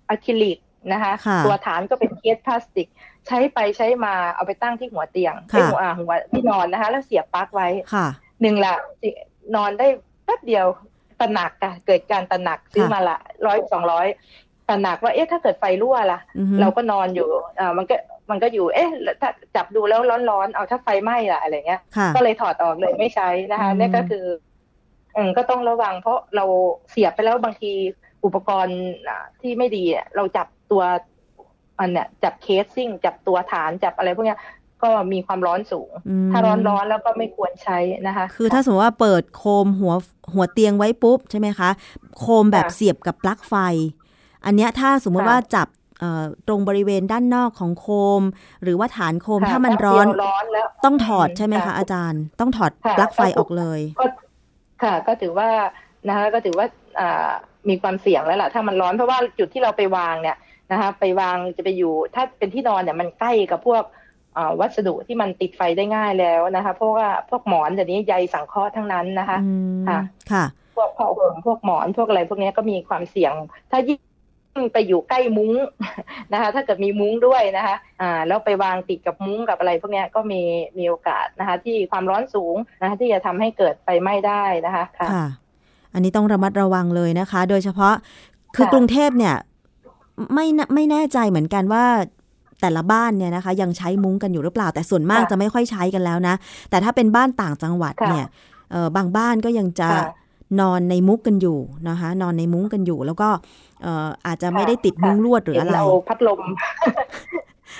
[0.08, 0.58] อะคริลิก
[0.92, 2.88] นะคะค่ะตัวฐานก็เป็นเคสพลาสติก
[3.26, 8.06] ใช้ไปใช้มาเอาไปตั้งที่หัวเตียงค่ะที่หัวอ่าหัวที่นอนนะคะ แล้วเสียบปลั๊กไว้ค่ะ
[8.42, 9.08] หนึ่งละสิ
[9.56, 9.86] นอนได้
[10.24, 10.66] แป๊บเดียว
[11.20, 14.06] ตระหนักอะเกิดการตระหนักซื้อมาละร้อยสองร้อย
[14.68, 17.96] ตระหนักว่าเอ๊ะถ้าเกิดไฟรั่วล่ะอือฮึเราก็นอนอยู่อ่ามันก็
[18.30, 24.26] มันก็อยู่เอ๊ะแล้วถ้าจับดูแล้วร้อนๆเอาถ้าไฟไหม้ล่ะอะไรเงี้ยค่ะก็เลยถอดออกเลยไม่ใช้นะคะอืมนี่ก็คือ
[25.16, 26.44] อืมก็ต้องระวังเพราะเรา
[26.90, 27.72] เสียบไปแล้วบางที
[28.24, 30.82] อุปกรณ์อ่าที่ไม่ดีอะเราจับตัว
[31.78, 34.38] อันเนี้ยจับเคสซิ่ง จับตัวฐานจับอะไรพวกเนี้ย
[34.82, 39.94] ก็มีความร้อนสูงอืมถ้าร้อนร้อนๆแล้วก็ไม่ควรใช้นะคะ คือถ้าสมมติว่าเปิดโคมหัว
[40.34, 41.70] หัวเตียงไว้ปุ๊บใช่ไหมคะ
[42.18, 43.54] โคมแบบค่ะเสียบกับปลั๊กไฟ
[44.44, 45.68] อันเนี้ยถ้าสมมุติค่ะว่าจับ
[46.00, 47.86] เอ่อตรงบริเวณด้านนอกของโค
[48.20, 48.22] ม
[48.62, 54.06] หรือว่าฐานโคมค่ะถ้ามันแป๊บร้อนเดียวร้อนแล้วต้องถอดใช่ไหมคะค่ะอาจารย์ ต้องถอดค่ะปลั๊กไฟออกเลยก็
[54.82, 55.48] ค่ะ ก็ถือว่า
[56.08, 56.66] นะคะก็ถือว่า
[57.00, 57.30] อ่า
[57.68, 60.36] มีความเสี่ยงแล้วล่ะถ้ามันร้อนเพราะว่าจุดที่เราไปวางเนี่ย
[60.72, 63.82] นะคะไปวางจะไปอยู่ถ้าเป็นที่นอนเนี่ยมันใกล้กับพวก
[64.36, 70.00] อ่าวัสดุที่มันติดไฟได้ง่ายแล้วนะคะเพราะว่าพวกหมอนเดี๋ยวนี้ใยสังเคราะห์ทั้งนั้นนะคะอืมค่ะ
[70.32, 70.44] ค่ะ
[70.76, 73.32] พวกผ้าห่มพวกหมอนพวกอะไรพวกนี้ก็มีความเสี่ยง
[73.70, 74.00] ถ้ายิ่ง
[74.72, 75.52] ไปอยู่ใกล้มุ้ง
[76.32, 80.42] นะคะ ถ้าเกิดมีมุ้งด้วยนะคะอ่าแล้วไปวางติดกับมุ้งกับอะไร พวกเนี้ยก็มี
[80.78, 85.26] มีโอกาสนะคะ ที่ความร้อนสูงนะคะที่จะทำให้เกิดไฟไหม้ได้นะคะค่ะค่ะ
[85.94, 87.94] อันนี้ต้องระมัดระวังเลยนะคะ โดยเฉพาะ
[88.56, 89.34] คือค่ะกรุงเทพเนี่ย
[90.34, 91.84] ไม่แน่ไม่แน่ใจเหมือนกันว่า
[92.60, 96.34] แต่ละบ้านเนี่ยนะคะ ยังใช้มุ้งกันอยู่หรือเปล่า แต่ส่วนมากค่ะจะไม่ค่อยใช้กันแล้วนะ
[96.70, 98.26] แต่ถ้าเป็นบ้านต่างจังหวัดค่ะเนี่ย
[98.72, 100.12] เออบางบ้านก็ยังจะค่ะ
[100.60, 103.28] นอนในมุ้งกันอยู่นะคะ นอนในมุ้งกันอยู่ แล้วก็
[103.82, 106.40] เอ่ออาจจะไม่ได้ติดค่ะมุ้งลวดหรืออะไรเาพัดลม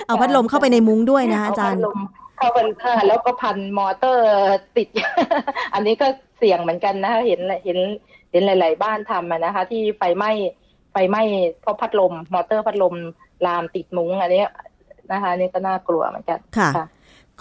[0.07, 1.98] เอาพัดลมเข้าไปในมุ้งด้วยนะคะอาจารย์เพัดลม
[2.38, 4.24] เข้าไปค่ะแล้วก็พันมอเตอร์
[4.77, 4.88] ติด
[5.74, 7.78] อันนี้ก็เสี่ยงเหมือนกันนะคะเห็นเห็น
[8.33, 10.30] เห็นหลาย ๆ บ้านทำอะนะคะ ที่ไฟไหม้
[10.92, 11.22] ไฟไหม้
[11.61, 12.94] เพราะพัดลม มอเตอร์พัดลม
[13.46, 14.44] ลามติดมุ้งอันนี้
[15.12, 16.87] นะคะอันนี้ก็น่ากลัวเหมือนกันค่ะค่ะ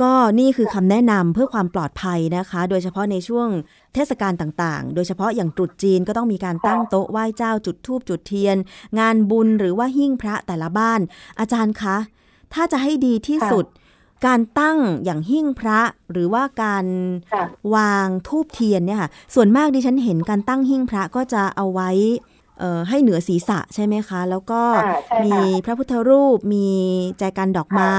[0.02, 3.48] ก็นี่คือคำแนะนำเพื่อความปลอดภัยนะคะ โดยเฉพาะในช่วง
[3.94, 8.58] เทศกาลต่างๆ โดยเฉพาะอย่างตรุษจีนก็ต้องมีการตั้งโต๊ะไหว้เจ้าจุดธูปจุดเทียน
[9.00, 11.00] งานบุญหรือว่าหิ้งพระแต่ละบ้าน
[11.40, 11.98] อาจารย์คะ
[12.54, 13.66] ถ้าจะให้ดีที่สุด
[14.26, 15.80] การตั้งอย่างหิ้งพระ
[16.12, 16.86] หรือว่าการ
[17.34, 17.44] ค่ะ
[17.76, 21.92] วางทูบเทียนเนี่ยค่ะ ส่วนมากดิฉันเห็นการตั้งหิ้งพระก็จะเอาไว้
[22.60, 26.68] เอ่อให้เหนือศีรษะใช่ไหมคะ แล้วก็อ่าใช่ค่ะมีพระพุทธรูป มี
[27.20, 27.98] แจกันดอกไม้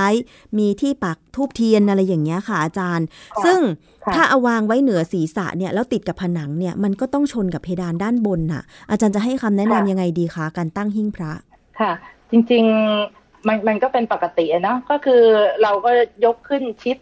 [0.59, 3.59] มีที่ปักทูบเทียนอะไรอย่างเงี้ยค่ะอาจารย์ค่ะซึ่ง
[4.05, 11.33] ค่ะถ้าเอาวางไว้เหนือศีรษะเนี่ยแล้วติดกับผนังเนี่ยมันก็ต้องชนกับเพดานด้านบนน่ะ อาจารย์จะให้คำแนะนำยังไงดีคะการตั้งหิ้งพระ
[11.81, 11.93] ค่ะ
[12.31, 15.23] จริงๆ มันมันก็เป็นปกติอะเนาะก็คือ
[15.63, 15.91] เราก็
[16.25, 16.97] ยกขึ้นชิด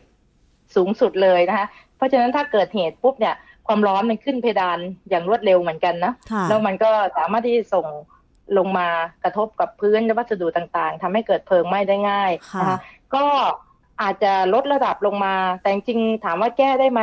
[0.74, 3.34] สูงสุดเลยนะคะเพราะฉะนั้นถ้าเกิดเหตุปุ๊บเนี่ย
[3.66, 4.78] ความร้อนมันขึ้นเพดาน
[5.08, 7.86] อย่างรวดเร็วเหมือนกันนะค่ะแล้วมันก็สามารถที่จะส่ง
[8.58, 8.88] ลงมา
[9.24, 12.78] กระทบกับพื้นและวัสดุต่างๆทำให้เกิดเพลิงไหม้ได้ง่ายค่ะนะคะ
[13.14, 13.24] ก็
[14.02, 17.00] อาจจะลดระดับลงมา แต่จริงๆถามว่าแก้ได้ไหม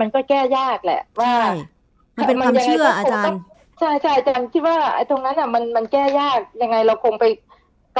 [0.00, 1.50] มันก็แก้ยากแหละ ว่าใช่
[2.16, 3.40] มันเป็นความเชื่ออาจารย์
[3.78, 7.24] ใช่ใช่อาจารย์คิดว่าไอ้ตรงนั้นอะมันมันแก้ยากยังไงเราคงไป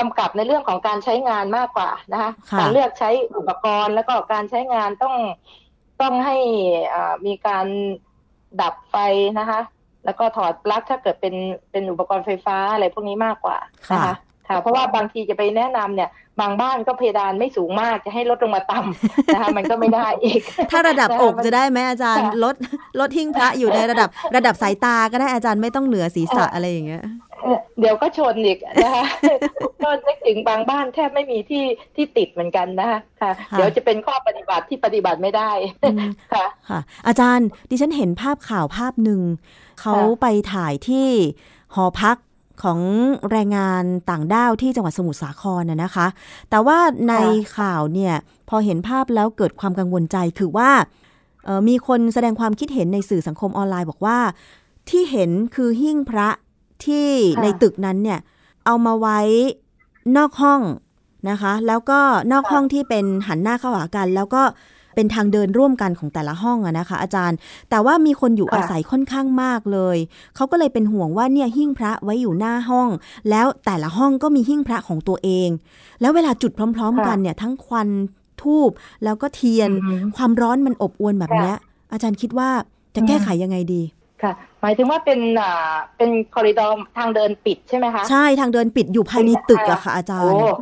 [0.01, 5.15] กำกับในเรื่องของการใช้งานมากกว่านะคะค่ะการเลือกใช้อุปกรณ์แล้วก็การใช้งานต้อง
[6.01, 6.37] ต้องให้
[6.95, 7.67] อ่ามีการ
[8.61, 8.97] ดับไฟ
[9.39, 9.61] นะคะ
[10.05, 11.35] แล้วก็ถอดปลั๊กถ้าเกิดเป็น
[11.71, 13.59] เป็นอุปกรณ์ไฟฟ้าอะไรพวกนี้มากกว่า
[13.95, 14.17] นะคะ
[14.51, 16.11] ค่ะเพราะว่าบางทีจะไปแนะนำเนี่ย
[16.41, 22.55] บางบ้านก็เพดานไม่สูงมากจะให้ลดลงมาต่ำนะคะมันก็ไม่ได้อีก ถ้าระดับอกจะได้ไหมอาจารย์ค่ะลด
[23.01, 27.05] ลดหิ้งพระอยู่ในระดับระดับสายตาก็ได้อาจารย์ไม่ต้องเหนือศีรษะอะไรอย่างเงี้ย
[27.43, 29.05] เอ่อเดี๋ยวก็ชนอีกนะคะ
[29.83, 31.65] ก็นึกถึงบางบ้านแทบไม่มีที่
[31.97, 35.51] ที่ติดเหมือนกันนะคะค่ะค่ะเดี๋ยวจะเป็นข้อปฏิบัติที่ปฏิบัติไม่ได้
[35.83, 35.99] อืม
[36.33, 39.21] ค่ะค่ะ อาจารย์ดิฉันเห็นภาพข่าวภาพหนึ่ง
[39.81, 41.09] เขาไปถ่ายที่
[41.75, 42.17] หอพัก
[42.63, 42.81] ของ
[43.31, 46.07] แรงงานต่างด้าวที่จังหวัดสมุทรสาครน่ะนะคะ
[46.51, 47.15] แต่ว่าใน
[47.59, 48.15] ข่าวเนี่ย
[48.49, 50.71] พอเห็นภาพแล้วเกิดความกังวลใจคือว่า
[51.45, 54.19] เอ่อมีคนแสดงความคิดเห็นในสื่อสังคมออนไลน์บอกว่า
[54.89, 56.29] ที่เห็นคือหิ้งพระ
[56.85, 58.19] ที่ค่ะในตึกนั้นเนี่ย
[58.67, 59.21] เอามาไว้
[60.17, 60.61] นอกห้อง
[61.31, 62.01] นะคะ แล้วก็
[62.33, 64.43] นอกห้องที่เป็นหันหน้าเข้าหากัน แล้วก็
[64.95, 67.37] เป็นทางเดินร่วมกันของแต่ละห้องอะนะคะ อาจารย์
[67.71, 69.97] แต่ว่ามีคนอยู่ค่ะอาศัยค่อนข้างมากเลย
[70.37, 72.89] เขาก็เลยเป็นห่วงว่าเนี่ยหิ้งพระไว้อยู่หน้าห้อง
[73.31, 75.49] แล้วแต่ละห้องก็มีหิ้งพระของตัวเอง
[76.01, 77.89] แล้วเวลาจุดพร้อม ๆ กันเนี่ยทั้งควัน
[78.43, 78.71] ทูบ
[79.05, 81.57] แล้วก็เทียนอืมความร้อนมันอบอวนแบบเนี้ย
[81.93, 82.49] อาจารย์คิดว่า
[82.95, 83.83] จะแก้ไขยังไงดี
[84.23, 90.55] ค่ะ หมายถึงว่าเป็นอ่าเป็นคอริดอร์ทางเดินปิดใช่ไหมคะใช่ทางเดินปิดอยู่ภายในตึกอะค่ะ อาจารโอ้ย์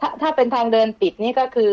[0.00, 1.72] ถ้าถ้าเป็นทางเดินปิดนี่ก็คือ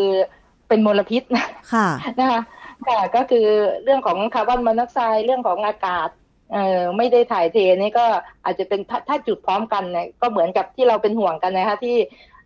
[0.73, 1.87] เป็นมลพิษนะค่ะ
[2.19, 2.41] นะคะ
[2.87, 3.47] ค่ะก็คือ
[3.83, 6.09] เรื่องของคาร์บอนมอนอกไซด์เรื่องของอากาศ
[6.51, 8.05] เอ่อไม่ได้ถ่ายเทนี่ก็
[8.43, 11.95] อาจจะเป็นถ้าถ้าจุดพร้อมกันเนี่ยก็เหมือนกับที่เราเป็นห่วงกันนะคะที่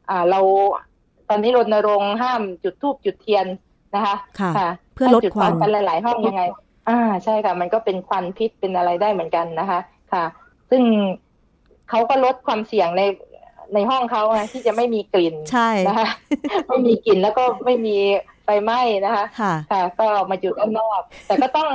[0.09, 0.39] อ่าเรา
[1.29, 3.45] ตอนนี้รณรงค์ห้ามจุดทูบจุดเทียน
[3.95, 6.43] นะคะ ค่ะ เพื่อลดถ้าจุดคพร้วัอนมกันหลาย ๆ ห้องยังไง
[6.89, 9.79] อ่าใช่ค่ะ มันก็เป็นควันพิษเป็นอะไรได้เหมือนกันนะคะ
[10.13, 10.25] ค่ะ
[10.69, 10.83] ซึ่ง
[11.89, 13.01] เขาก็ลดความเสี่ยงใน
[13.73, 16.09] ในห้องเขาไงที่จะไม่มีกลิ่นใช่นะคะ
[16.67, 17.95] ไม่มีกลิ่นแล้วก็ไม่มี
[18.43, 21.69] ไฟไหม้นะคะค่ะค่ะก็มาจุดด้านนอก แต่ก็ต้อง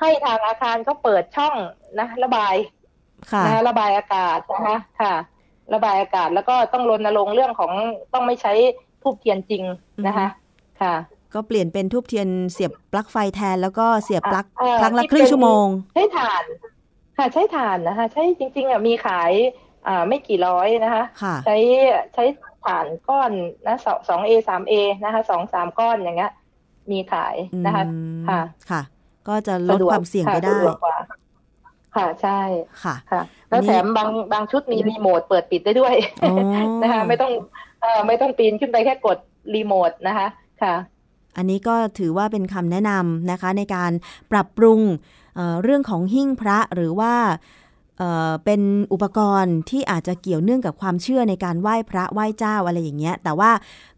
[0.00, 1.54] ให้ทางอาคารเขาเปิดช่อง
[1.98, 2.54] นะระบาย
[3.32, 5.14] ค่ะนะคะระบายอากาศนะคะค่ะ
[5.74, 7.72] ระบายอากาศแล้วก็ต้องรณรงค์เรื่องของ
[8.14, 8.52] ต้องไม่ใช้
[9.02, 9.62] ทูบเทียนจริง
[10.06, 10.28] นะคะ
[10.82, 10.94] ค่ะ
[11.34, 16.44] ก็เปลี่ยนเป็นทูบเทียนเสียบปลั๊กไฟแทนแล้วก็เสียบปลั๊กเอ่อครั้งละที่ครึ่งเป็นชั่วโมง ใช้ถ่าน
[17.16, 19.73] ค่ะใช้ถ่านนะคะ ใช้จริง ๆอะมีขายอ่า
[20.08, 21.56] ไม่กี่ร้อยนะคะค่ะใช้
[22.14, 22.24] ใช้
[22.64, 23.32] ถ่านก้อน
[23.66, 26.32] นะสองสองเอสามเอนะคะสองสามก้อนอย่างเงี้ย
[26.90, 28.82] มีขายนะคะอืมค่ะค่ะ
[29.28, 30.96] ก็จะลดสะกความเสี่ยงไปค่ะได้สะวกกว่า
[31.96, 32.40] ค่ะใช่
[32.82, 36.34] ค่ะค่ะ แล้วอันนี้แถมบางบางชุดมีรีโมทเปิดปิดได้ด้วยอ๋อ
[36.82, 37.32] นะคะ ไม่ต้อง
[37.80, 39.18] เอ่อไม่ต้องปีนขึ้นไปแค่กด
[39.54, 40.28] รีโมทนะคะ
[40.62, 40.74] ค่ะ
[41.36, 43.92] อันนี้ก็ถือว่าเป็นคำแนะนำนะคะ ในการ
[44.32, 44.80] ปรับปรุง
[45.34, 47.14] เอ่อเรื่องของหิ้งพระหรือว่า
[47.98, 48.60] เอ่อเป็น
[48.92, 53.50] อุปกรณ์ที่อาจจะเกี่ยวเนื่องกับความเชื่อในการไหว้พระไหว้เจ้าอะไรอย่างเงี้ย แต่ว่า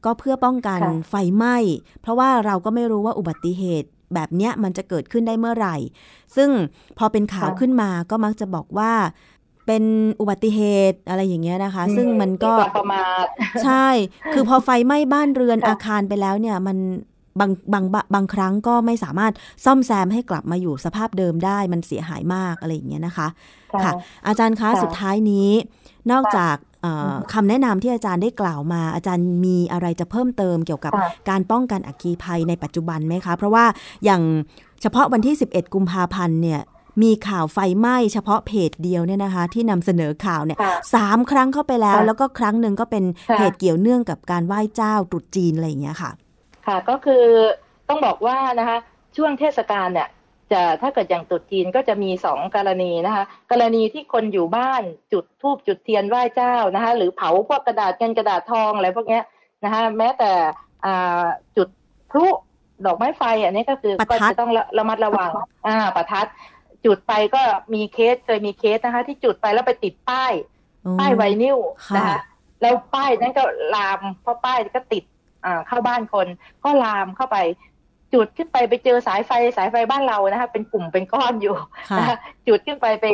[0.04, 1.56] ก็เพื่อป้องกันค่ะไฟไหม้
[2.02, 5.76] เพราะว่าเราก็ไม่รู้ว่าอุบัติเหตุแบบเนี้ยมันจะเกิดขึ้นได้เมื่อไหร่
[6.36, 6.50] ซึ่ง
[6.98, 8.92] พอเป็นข่าวขึ้นมาก็มักจะบอกว่า
[9.66, 9.84] เป็น
[10.20, 13.26] อุบัติเหตุอะไรอย่างเงี้ยนะคะ ซึ่งมันก็ความประมาท
[13.64, 13.88] ใช่
[14.34, 16.78] คือพอไฟไหม้บ้านเรือนค่ะอาคารไปแล้วเนี่ย มัน
[17.40, 19.32] บางบางบางบางครั้งก็ไม่สามารถ
[19.64, 23.28] ซ่อมแซมให้กลับมาอยู่สภาพเดิมได้มันเสียหายมากอะไรอย่างเงี้ยนะคะ
[23.82, 23.92] ค่ะ
[24.26, 25.50] อาจารย์คะค่ะสุดท้ายนี้
[26.12, 33.64] นอกจากเอ่อคำแนะนำที่อาจารย์ได้กล่าวมา อาจารย์มีอะไรจะเพิ่มเติมเกี่ยวกับค่ะการป้องกันอัคคีภัยในปัจจุบันไหมคะ เพราะว่า
[34.04, 34.22] อย่าง
[34.82, 36.60] เฉพาะวันที่ 11 กุมภาพันธ์เนี่ย
[37.02, 46.10] มีข่าวไฟไหม้เฉพาะเพจเดียวเนี่ยนะคะ ที่นำเสนอข่าวเนี่ยค่ะสามครั้งเข้าไปแล้วค่ะแล้วก็ครั้งหนึ่งก็เป็นค่ะเหตุเกี่ยวเนื่องกับการไหว้เจ้าตรุษจีนอะไรอย่างเงี้ยค่ะ
[46.66, 47.24] ค่ะก็คือ
[47.88, 48.78] ต้องบอกว่านะคะ
[49.16, 50.08] ช่วงเทศกาลเนี่ย
[50.52, 59.24] จะถ้าเกิดอย่างตรุษจีนก็จะมีสองกรณีนะคะ กรณีที่คนอยู่บ้านจุดธูปจุดเทียนไหว้เจ้านะคะ หรือเผาพวกกระดาษเงินกระดาษทองอะไรพวกเนี้ย
[59.64, 60.32] นะคะแม้แต่
[60.84, 61.24] อ่า
[61.56, 61.68] จุด
[62.10, 62.26] พลุ
[62.86, 65.30] ดอกไม้ไฟอันนี้ก็คือประก็ทัดจะต้องระระมัดระวัง
[65.66, 66.26] อ่าประทัด
[66.84, 67.42] จุดไปก็
[67.74, 70.32] มีเคสเคยมีเคสนะคะ ที่จุดไปแล้วไปติดป้าย
[70.84, 72.18] อืมป้ายไวนิลค่ะนะคะ
[72.62, 75.15] แล้วป้ายนั้นก็ลามเพราะป้ายก็ติดอ่า
[75.66, 76.26] เข้าบ้านคน
[76.64, 77.38] ก็ลามเข้าไป
[78.14, 81.56] จุดขึ้นไปไปเจอสายไฟสายไฟบ้านเรานะคะเป็นกลุ่มเป็นก้อนอยู่
[81.90, 82.16] ค่ะนะคะ
[82.48, 83.06] จุดขึ้นไปไป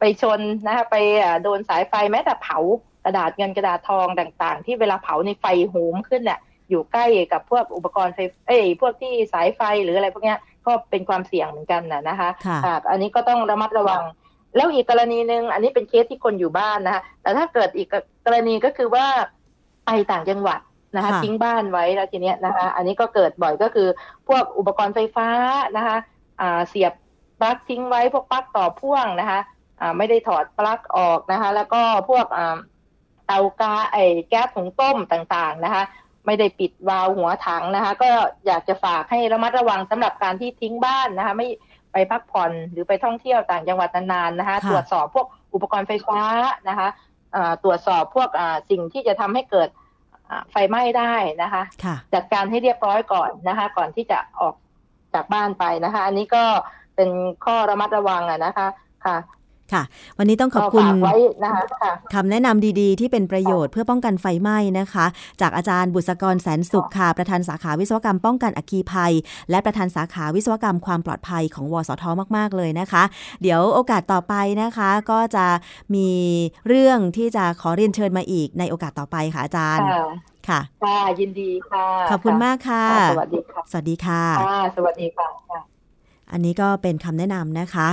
[0.00, 2.58] ไปชนนะคะไปอ่าโดนสายไฟแม้แต่เผา
[3.04, 14.02] กระดาษเงินกระดาษทองต่างๆ ที่เวลาเผาในไฟโหมขึ้นเนี่ยอยู่ใกล้กับพวกอุปกรณ์ไฟเอ้ยพวกที่สายไฟหรืออะไรพวกเนี้ยก็เป็นความเสี่ยงเหมือนกันนะนะคะค่ะอ่าอันนี้ก็ต้องระมัดระวัง
[14.56, 17.88] แล้วอีกกรณีหนึ่งอันนี้เป็นเคสที่คนอยู่บ้านนะคะแต่ถ้าเกิดอีก
[18.26, 19.06] กรณีก็คือว่า
[19.86, 20.60] ไปต่างจังหวัด
[20.94, 23.88] นะคะค่ะทิ้งบ้านไว้แล้วทีเนี้ยนะคะ อันนี้ก็เกิดบ่อยก็คือ
[24.28, 25.28] พวกอุปกรณ์ไฟฟ้า
[25.76, 25.96] นะคะ
[26.40, 26.92] อ่าเสียบ
[27.40, 29.40] ปลั๊กทิ้งไว้พวกปลั๊กต่อพ่วงนะคะ
[29.80, 32.56] อ่าไม่ได้ถอดปลั๊กออกนะคะ แล้วก็พวกอ่า
[33.26, 35.82] เตากาไอแก๊สถุงต้มต่างๆนะคะ
[36.26, 38.10] ไม่ได้ปิดวาล์วหัวถังนะคะ ก็
[38.46, 41.48] อยากจะฝากให้ระมัดระวังสำหรับการที่ทิ้งบ้านนะคะ ไม่
[41.92, 46.20] ไปพักผ่อนหรือไปท่องเที่ยวต่างจังหวัดนานๆนะคะค่ะตรวจสอบพวกอุปกรณ์ไฟฟ้า
[46.68, 46.88] นะคะ
[47.34, 49.85] อ่าตรวจสอบพวกอ่าสิ่งที่จะทำให้เกิดอ่า
[50.50, 54.54] ไฟไหม้ได้นะคะค่ะจัดการให้เรียบร้อยก่อนนะคะ ก่อนที่จะออก
[55.14, 56.44] จากบ้านไปนะคะ อันนี้ก็
[56.96, 57.10] เป็น
[57.44, 58.68] ข้อระมัดระวังอะนะคะ
[59.04, 59.16] ค่ะ
[59.72, 59.82] ค่ะ
[60.18, 65.06] วันนี้ต้องขอบก็คุณฝากไว้นะคะค่ะคำแนะนำดีๆ ที่เป็นประโยชน์เพื่อป้องกันไฟไหม้นะคะ
[65.40, 69.12] จากอาจารย์บุษกรแสนสุขค่ะ ประธานสาขาวิศวกรรมป้องกันอัคคีภัย
[69.50, 72.04] และประธานสาขาวิศวกรรมความปลอดภัยของวสท
[72.36, 73.02] มาก ๆ เลยนะคะ
[73.42, 75.46] เดี๋ยวโอกาสต่อไปนะคะ ก็จะ
[75.94, 76.08] มี
[76.68, 80.04] เรื่องที่จะขอเรียนเชิญมาอีกในโอกาสต่อไปค่ะอาจารย์ค่ะ
[80.48, 85.60] ค่ะค่ะยินดีค่ะ ขอบคุณมากค่ะค่ะ สวัสดีค่ะ สวัสดีค่ะค่ะสวัสดีค่ะค่ะ
[86.32, 87.88] อันนี้ก็เป็นคำแนะนำนะคะ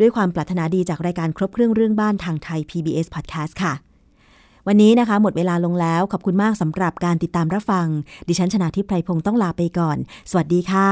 [0.00, 3.72] ด้วยความปรารถนาดีจากรายการครบเครื่องเรื่องบ้านทางไทย PBS Podcast ค่ะ
[4.68, 7.86] วันนี้นะคะ หมดเวลาลงแล้ว ขอบคุณมากสำหรับการติดตามรับฟัง
[8.28, 9.98] ดิฉันชนะทิพไพรพงศ์ต้องลาไปก่อน
[10.30, 10.88] สวัสดีค่ะ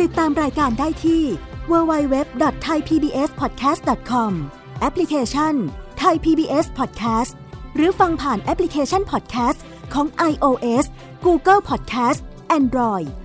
[0.00, 1.22] ติดตามรายการได้ที่
[1.70, 4.32] www.thaipbspodcast.com
[4.80, 5.54] แอปพลิเคชัน
[6.02, 7.32] Thai PBS Podcast
[7.76, 9.58] หรือฟังผ่านแอปพลิเคชัน Podcast
[9.94, 10.84] ของ iOS
[11.26, 12.20] Google Podcast
[12.58, 13.08] Android